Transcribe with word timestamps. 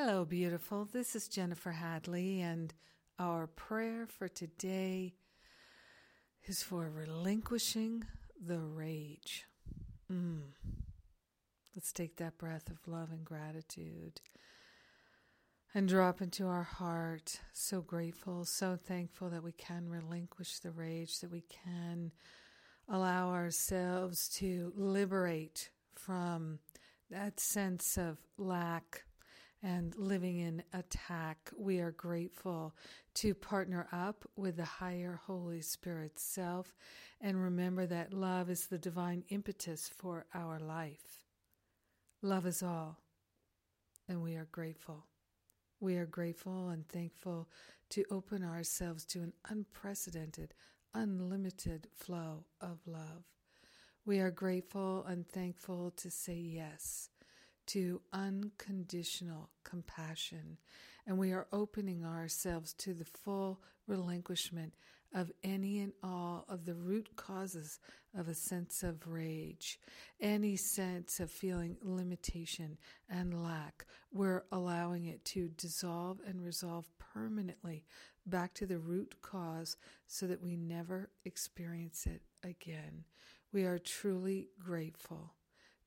Hello, 0.00 0.24
beautiful. 0.24 0.84
This 0.84 1.16
is 1.16 1.26
Jennifer 1.26 1.72
Hadley, 1.72 2.40
and 2.40 2.72
our 3.18 3.48
prayer 3.48 4.06
for 4.06 4.28
today 4.28 5.16
is 6.44 6.62
for 6.62 6.88
relinquishing 6.88 8.04
the 8.40 8.60
rage. 8.60 9.44
Mm. 10.10 10.52
Let's 11.74 11.90
take 11.90 12.14
that 12.18 12.38
breath 12.38 12.70
of 12.70 12.86
love 12.86 13.10
and 13.10 13.24
gratitude 13.24 14.20
and 15.74 15.88
drop 15.88 16.22
into 16.22 16.46
our 16.46 16.62
heart. 16.62 17.40
So 17.52 17.80
grateful, 17.80 18.44
so 18.44 18.76
thankful 18.76 19.30
that 19.30 19.42
we 19.42 19.50
can 19.50 19.88
relinquish 19.88 20.60
the 20.60 20.70
rage, 20.70 21.18
that 21.18 21.32
we 21.32 21.42
can 21.42 22.12
allow 22.88 23.30
ourselves 23.30 24.28
to 24.36 24.72
liberate 24.76 25.70
from 25.96 26.60
that 27.10 27.40
sense 27.40 27.98
of 27.98 28.18
lack 28.36 29.02
and 29.62 29.94
living 29.96 30.38
in 30.38 30.62
attack. 30.72 31.50
We 31.56 31.80
are 31.80 31.90
grateful 31.90 32.74
to 33.14 33.34
partner 33.34 33.88
up 33.92 34.24
with 34.36 34.56
the 34.56 34.64
higher 34.64 35.20
Holy 35.26 35.60
Spirit 35.60 36.18
self 36.18 36.76
and 37.20 37.42
remember 37.42 37.86
that 37.86 38.12
love 38.12 38.50
is 38.50 38.66
the 38.66 38.78
divine 38.78 39.24
impetus 39.28 39.88
for 39.88 40.26
our 40.34 40.58
life. 40.58 41.24
Love 42.22 42.46
is 42.46 42.62
all, 42.62 42.98
and 44.08 44.22
we 44.22 44.36
are 44.36 44.48
grateful. 44.50 45.06
We 45.80 45.96
are 45.96 46.06
grateful 46.06 46.68
and 46.68 46.88
thankful 46.88 47.48
to 47.90 48.04
open 48.10 48.44
ourselves 48.44 49.04
to 49.06 49.20
an 49.20 49.32
unprecedented, 49.48 50.54
unlimited 50.94 51.88
flow 51.94 52.44
of 52.60 52.78
love. 52.86 53.24
We 54.04 54.20
are 54.20 54.30
grateful 54.30 55.04
and 55.06 55.28
thankful 55.28 55.92
to 55.96 56.10
say 56.10 56.34
yes 56.34 57.10
to 57.68 58.00
unconditional 58.12 59.50
compassion, 59.64 60.58
and 61.06 61.18
we 61.18 61.32
are 61.32 61.46
opening 61.52 62.04
ourselves 62.04 62.72
to 62.74 62.94
the 62.94 63.04
full 63.04 63.60
relinquishment 63.86 64.74
of 65.14 65.32
any 65.42 65.80
and 65.80 65.92
all 66.02 66.44
of 66.48 66.66
the 66.66 66.74
root 66.74 67.08
causes 67.16 67.78
of 68.16 68.28
a 68.28 68.34
sense 68.34 68.82
of 68.82 69.06
rage, 69.06 69.80
any 70.20 70.56
sense 70.56 71.20
of 71.20 71.30
feeling 71.30 71.76
limitation 71.82 72.76
and 73.08 73.42
lack. 73.42 73.86
We're 74.12 74.44
allowing 74.52 75.06
it 75.06 75.24
to 75.26 75.48
dissolve 75.48 76.20
and 76.26 76.42
resolve 76.42 76.86
permanently 76.98 77.84
back 78.26 78.54
to 78.54 78.66
the 78.66 78.78
root 78.78 79.14
cause 79.22 79.76
so 80.06 80.26
that 80.26 80.42
we 80.42 80.56
never 80.56 81.10
experience 81.24 82.06
it 82.06 82.22
again. 82.44 83.04
We 83.52 83.64
are 83.64 83.78
truly 83.78 84.48
grateful, 84.58 85.32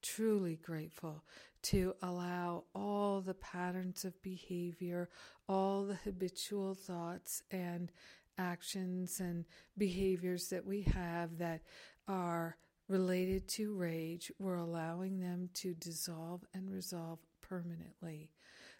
truly 0.02 0.56
grateful 0.56 1.24
to 1.64 1.96
allow 2.02 2.64
all 2.74 3.22
the 3.22 3.34
patterns 3.36 4.04
of 4.06 4.22
behavior, 4.22 5.10
all 5.48 5.86
the 5.86 5.96
habitual 5.96 6.74
thoughts 6.74 7.44
and 7.52 7.92
actions 8.38 9.20
and 9.20 9.46
behaviors 9.78 10.50
that 10.50 10.66
we 10.66 10.82
have 10.82 11.38
that 11.38 11.62
are 12.08 12.58
related 12.88 13.48
to 13.48 13.74
rage, 13.76 14.32
we're 14.40 14.56
allowing 14.56 15.20
them 15.20 15.50
to 15.54 15.74
dissolve 15.76 16.44
and 16.54 16.70
resolve 16.70 17.20
permanently 17.42 18.32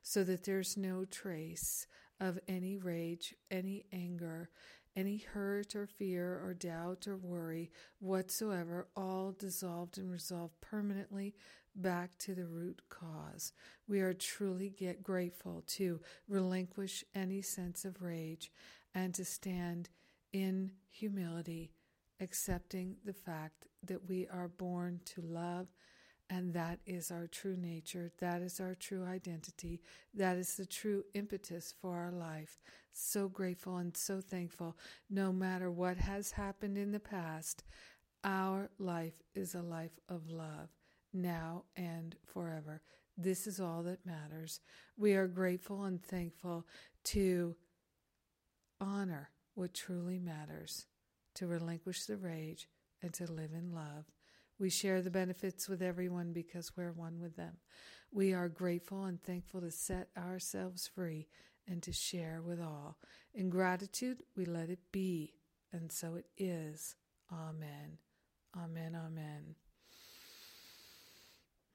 so 0.02 0.24
that 0.24 0.44
there's 0.44 0.78
no 0.78 1.06
trace 1.06 1.88
of 2.20 2.40
any 2.48 2.78
rage, 2.78 3.34
any 3.50 3.86
anger, 3.92 4.50
any 4.96 5.18
hurt 5.18 5.76
or 5.76 5.88
fear 5.88 6.42
or 6.44 6.54
doubt 6.54 7.08
or 7.08 7.18
worry 7.18 7.72
whatsoever, 8.00 8.88
all 8.96 9.32
dissolved 9.32 9.98
and 9.98 10.12
resolved 10.12 10.60
permanently 10.62 11.34
back 11.76 12.18
to 12.18 12.36
the 12.36 12.46
root 12.46 12.82
cause. 12.90 13.54
We 13.88 14.02
are 14.02 14.14
truly 14.14 14.70
get 14.70 15.04
grateful 15.04 15.64
to 15.68 16.02
relinquish 16.28 17.04
any 17.16 17.42
sense 17.42 17.86
of 17.86 18.02
rage 18.02 18.52
and 18.94 19.14
to 19.16 19.24
stand 19.26 19.90
in 20.34 20.72
humility, 20.90 21.72
accepting 22.20 22.98
the 23.06 23.14
fact 23.14 23.68
that 23.84 24.08
we 24.08 24.28
are 24.28 24.48
born 24.48 25.00
to 25.06 25.22
love 25.22 25.68
and 26.32 26.54
that 26.54 26.80
is 26.86 27.12
our 27.12 27.28
true 27.28 27.58
nature. 27.58 28.10
That 28.20 28.42
is 28.42 28.62
our 28.62 28.74
true 28.74 29.06
identity. 29.06 29.82
That 30.14 30.38
is 30.38 30.56
the 30.56 30.66
true 30.66 31.04
impetus 31.14 31.74
for 31.82 31.98
our 31.98 32.12
life. 32.12 32.62
So 32.94 33.28
grateful 33.28 33.76
and 33.78 33.96
so 33.96 34.22
thankful. 34.22 34.78
No 35.10 35.34
matter 35.34 35.70
what 35.70 35.98
has 35.98 36.32
happened 36.32 36.78
in 36.78 36.94
the 36.94 37.02
past, 37.02 37.66
our 38.24 38.70
life 38.80 39.22
is 39.36 39.56
a 39.56 39.62
life 39.62 40.00
of 40.08 40.30
love 40.30 40.70
now 41.12 41.66
and 41.76 42.16
forever. 42.24 42.82
This 43.18 43.46
is 43.46 43.60
all 43.60 43.84
that 43.84 44.06
matters. 44.06 44.62
We 44.98 45.16
are 45.16 45.28
grateful 45.28 45.84
and 45.84 46.02
thankful 46.02 46.66
to 47.06 47.58
honor 48.80 49.32
what 49.54 49.74
truly 49.74 50.18
matters, 50.18 50.86
to 51.36 51.46
relinquish 51.46 52.06
the 52.06 52.16
rage, 52.16 52.70
and 53.02 53.14
to 53.16 53.30
live 53.30 53.52
in 53.54 53.74
love. 53.74 54.06
We 54.62 54.70
share 54.70 55.02
the 55.02 55.10
benefits 55.10 55.68
with 55.68 55.82
everyone 55.82 56.34
because 56.34 56.78
we're 56.78 56.92
one 56.92 57.20
with 57.20 57.36
them. 57.36 57.58
We 58.12 58.34
are 58.34 58.48
grateful 58.48 59.06
and 59.06 59.20
thankful 59.20 59.62
to 59.62 59.72
set 59.72 60.10
ourselves 60.16 60.88
free 60.88 61.30
and 61.68 61.82
to 61.82 61.92
share 61.92 62.44
with 62.46 62.62
all. 62.62 63.00
In 63.34 63.50
gratitude, 63.50 64.22
we 64.38 64.46
let 64.46 64.70
it 64.70 64.78
be, 64.92 65.34
and 65.74 65.92
so 65.92 66.14
it 66.14 66.28
is. 66.38 66.96
Amen. 67.34 67.98
Amen. 68.56 68.96
Amen. 68.96 69.56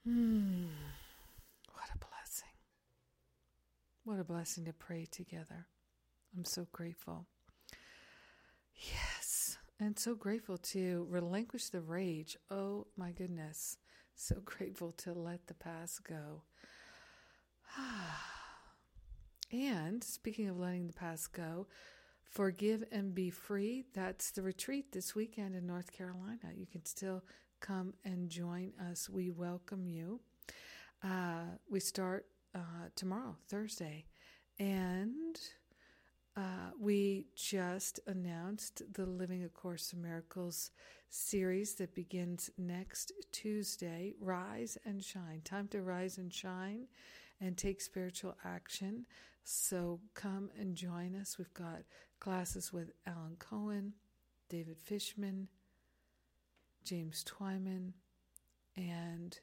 Hmm. 0.04 0.66
What 1.72 1.90
a 1.92 1.98
blessing. 1.98 2.54
What 4.04 4.20
a 4.20 4.24
blessing 4.24 4.64
to 4.66 4.72
pray 4.72 5.08
together. 5.10 5.66
I'm 6.36 6.44
so 6.44 6.68
grateful. 6.70 7.26
Yes. 8.76 9.15
And 9.78 9.98
so 9.98 10.14
grateful 10.14 10.56
to 10.58 11.06
relinquish 11.10 11.68
the 11.68 11.82
rage. 11.82 12.36
Oh 12.50 12.86
my 12.96 13.12
goodness. 13.12 13.76
So 14.14 14.36
grateful 14.44 14.92
to 14.98 15.12
let 15.12 15.46
the 15.46 15.54
past 15.54 16.02
go. 16.04 16.42
and 19.52 20.02
speaking 20.02 20.48
of 20.48 20.58
letting 20.58 20.86
the 20.86 20.94
past 20.94 21.32
go, 21.32 21.66
Forgive 22.24 22.84
and 22.90 23.14
Be 23.14 23.30
Free. 23.30 23.84
That's 23.94 24.30
the 24.30 24.42
retreat 24.42 24.92
this 24.92 25.14
weekend 25.14 25.54
in 25.54 25.66
North 25.66 25.92
Carolina. 25.92 26.52
You 26.54 26.66
can 26.66 26.84
still 26.84 27.22
come 27.60 27.94
and 28.04 28.28
join 28.30 28.72
us. 28.90 29.08
We 29.08 29.30
welcome 29.30 29.86
you. 29.86 30.20
Uh, 31.04 31.44
we 31.70 31.80
start 31.80 32.26
uh, 32.54 32.88
tomorrow, 32.94 33.36
Thursday, 33.48 34.06
and 34.58 35.38
uh, 36.36 36.70
we 36.78 37.26
just 37.34 38.00
announced 38.06 38.82
the 38.92 39.06
Living 39.06 39.44
A 39.44 39.48
Course 39.48 39.92
in 39.92 40.02
Miracles 40.02 40.70
series 41.08 41.74
that 41.74 41.94
begins 41.94 42.50
next 42.58 43.12
Tuesday. 43.32 44.14
Rise 44.20 44.76
and 44.84 45.02
shine. 45.02 45.40
Time 45.44 45.68
to 45.68 45.80
rise 45.80 46.18
and 46.18 46.32
shine 46.32 46.88
and 47.40 47.56
take 47.56 47.80
spiritual 47.80 48.36
action. 48.44 49.06
So 49.44 50.00
come 50.14 50.50
and 50.58 50.74
join 50.74 51.16
us. 51.16 51.38
We've 51.38 51.54
got 51.54 51.82
classes 52.20 52.72
with 52.72 52.92
Alan 53.06 53.36
Cohen, 53.38 53.94
David 54.50 54.78
Fishman, 54.82 55.48
James 56.84 57.24
Twyman, 57.24 57.92
and 58.76 59.38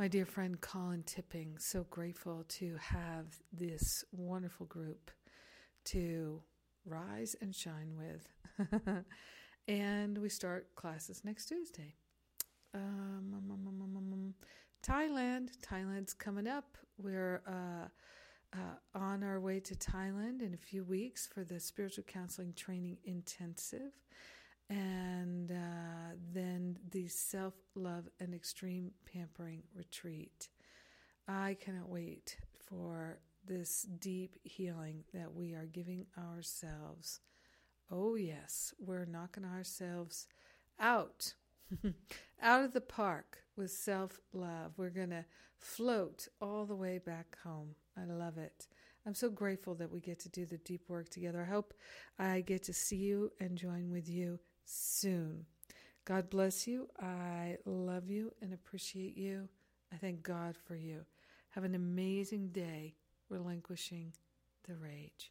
my 0.00 0.08
dear 0.08 0.24
friend 0.24 0.58
Colin 0.62 1.02
Tipping. 1.02 1.58
So 1.58 1.84
grateful 1.90 2.42
to 2.48 2.74
have 2.80 3.26
this 3.52 4.02
wonderful 4.12 4.64
group 4.64 5.10
to 5.84 6.40
rise 6.86 7.36
and 7.42 7.54
shine 7.54 7.92
with. 7.98 9.04
and 9.68 10.16
we 10.16 10.30
start 10.30 10.74
classes 10.74 11.20
next 11.22 11.50
Tuesday. 11.50 11.96
Um, 12.74 13.34
um, 13.34 13.50
um, 13.50 13.96
um 13.98 14.34
Thailand. 14.82 15.50
Thailand's 15.60 16.14
coming 16.14 16.46
up. 16.46 16.78
We're 16.96 17.42
uh, 17.46 17.88
uh, 18.54 18.98
on 18.98 19.22
our 19.22 19.38
way 19.38 19.60
to 19.60 19.74
Thailand 19.74 20.40
in 20.40 20.54
a 20.54 20.64
few 20.66 20.82
weeks 20.82 21.26
for 21.26 21.44
the 21.44 21.60
spiritual 21.60 22.04
counseling 22.04 22.54
training 22.54 22.96
intensive. 23.04 23.92
and 24.70 25.29
the 26.90 27.08
self 27.08 27.54
love 27.74 28.08
and 28.18 28.34
extreme 28.34 28.92
pampering 29.12 29.62
retreat. 29.74 30.48
I 31.28 31.56
cannot 31.60 31.88
wait 31.88 32.36
for 32.68 33.20
this 33.46 33.82
deep 33.82 34.36
healing 34.42 35.04
that 35.14 35.34
we 35.34 35.54
are 35.54 35.66
giving 35.66 36.06
ourselves. 36.18 37.20
Oh, 37.90 38.14
yes, 38.14 38.74
we're 38.78 39.04
knocking 39.04 39.44
ourselves 39.44 40.26
out, 40.78 41.34
out 42.42 42.64
of 42.64 42.72
the 42.72 42.80
park 42.80 43.38
with 43.56 43.70
self 43.70 44.20
love. 44.32 44.72
We're 44.76 44.90
going 44.90 45.10
to 45.10 45.24
float 45.58 46.28
all 46.40 46.64
the 46.64 46.76
way 46.76 46.98
back 46.98 47.36
home. 47.44 47.74
I 47.96 48.04
love 48.04 48.38
it. 48.38 48.66
I'm 49.06 49.14
so 49.14 49.30
grateful 49.30 49.74
that 49.76 49.90
we 49.90 50.00
get 50.00 50.18
to 50.20 50.28
do 50.28 50.44
the 50.46 50.58
deep 50.58 50.82
work 50.88 51.08
together. 51.08 51.42
I 51.42 51.50
hope 51.50 51.74
I 52.18 52.40
get 52.42 52.62
to 52.64 52.72
see 52.72 52.96
you 52.96 53.32
and 53.40 53.56
join 53.56 53.90
with 53.90 54.08
you 54.08 54.38
soon. 54.64 55.46
God 56.10 56.28
bless 56.28 56.66
you. 56.66 56.88
I 57.00 57.58
love 57.64 58.10
you 58.10 58.32
and 58.42 58.52
appreciate 58.52 59.16
you. 59.16 59.48
I 59.92 59.96
thank 59.96 60.24
God 60.24 60.56
for 60.66 60.74
you. 60.74 61.04
Have 61.50 61.62
an 61.62 61.76
amazing 61.76 62.48
day 62.48 62.96
relinquishing 63.28 64.12
the 64.66 64.74
rage. 64.74 65.30